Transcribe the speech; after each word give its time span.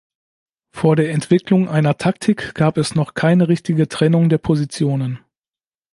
Vor 0.71 0.95
der 0.95 1.11
Entwicklung 1.11 1.69
einer 1.69 1.95
Taktik 1.95 2.55
gab 2.55 2.79
es 2.79 2.95
noch 2.95 3.13
keine 3.13 3.49
richtige 3.49 3.87
Trennung 3.87 4.29
der 4.29 4.39
Positionen. 4.39 5.19